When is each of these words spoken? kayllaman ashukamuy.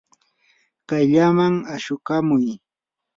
kayllaman 0.87 1.53
ashukamuy. 1.75 2.47